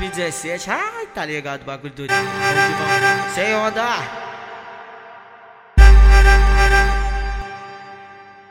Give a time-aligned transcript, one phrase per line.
[0.00, 3.34] 2017, ai, tá ligado o bagulho do vamos.
[3.34, 3.98] Sem onda.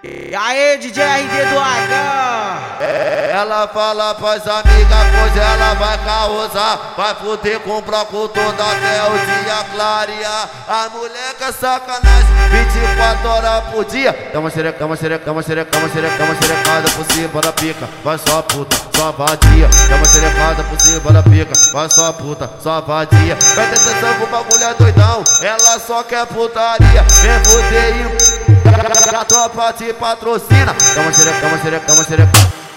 [0.03, 3.28] E aí, DJ RD do H?
[3.39, 7.81] Ela fala pras amigas, pois ela vai causar Vai fuder com o
[8.27, 14.31] todo até o dia clarear A mulher que é sacanagem, 24 horas por dia.
[14.33, 17.89] Dá uma xereca, uma xereca, uma xereca, uma xereca, uma xerecada por cima da pica.
[18.03, 19.69] Vai só puta, só vadia.
[19.89, 21.53] Dá uma xerecada por cima da pica.
[21.71, 23.37] Vai só puta, só vadia.
[23.37, 27.03] Presta atenção que o bagulho é doidão Ela só quer putaria.
[27.03, 30.75] Vem fuder e a tropa te patrocina.
[30.93, 32.68] Calma, xereca, calma, xereca, calma, xereca.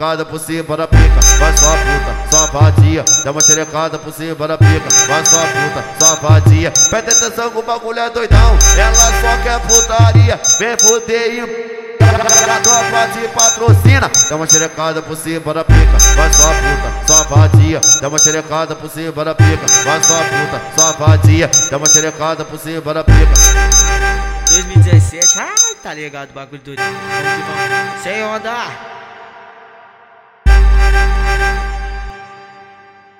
[0.00, 3.04] Cada por cima da pica, vai só puta, só vadia.
[3.22, 6.70] Dá uma xerecada por cima da pica, vai só puta, só vadia.
[6.70, 10.40] Presta atenção que o bagulho é doidão, ela só quer putaria.
[10.58, 14.10] Vem fuder e a tropa patrocina.
[14.26, 17.80] Dá uma xerecada por cima da pica, vai só puta, só vadia.
[18.00, 21.50] Dá uma xerecada por cima da pica, vai só puta, só vadia.
[21.70, 23.34] Dá uma xerecada por cima da pica.
[24.48, 28.02] 2017, ai, tá ligado bagulho do Vamos que vamos.
[28.02, 28.89] Sem onda.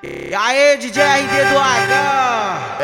[0.03, 2.79] E aí, DJ RD do H?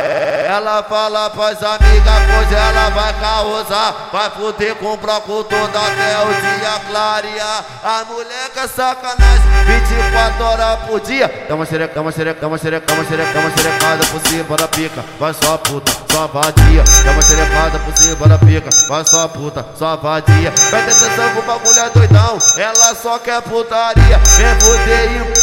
[0.48, 6.18] Ela fala pras amigas, pois ela vai causar Vai fuder com o bloco todo até
[6.18, 11.46] o dia clarear A mulher é sacanagem, 24 horas por dia.
[11.48, 14.06] Dá uma xereca, dá uma xereca, dá uma xereca, dá uma xereca, dá uma xerecada
[14.06, 15.04] por cima da pica.
[15.18, 16.84] Vai só puta, só vadia.
[17.04, 18.70] Dá uma xerecada por cima da pica.
[18.88, 20.52] Vai só puta, só vadia.
[20.52, 24.18] Presta atenção que o bagulho é doidão Ela só quer putaria.
[24.18, 25.35] Vem fuder e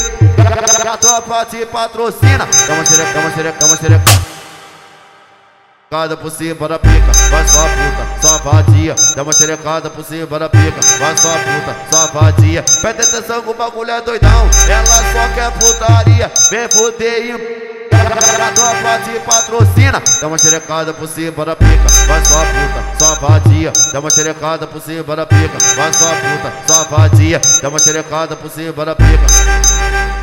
[0.94, 2.48] a tropa te patrocina.
[2.68, 4.34] Calma, xereca, calma, xereca, calma, xereca.
[5.90, 8.96] Cada por cima da pica, vai só puta, só vadia.
[9.16, 12.64] Dá uma xerecada por cima da pica, vai só puta, só vadia.
[12.64, 16.32] Presta atenção que o bagulho é doidão, ela só quer putaria.
[16.50, 17.32] Vem fuder e
[17.92, 20.02] a tropa patrocina.
[20.20, 23.74] Dá uma xerecada por cima da pica, vai só puta, só vadia.
[23.92, 27.40] Dá uma xerecada por cima da pica, vai só puta, só vadia.
[27.62, 30.23] Dá uma xerecada por cima da pica.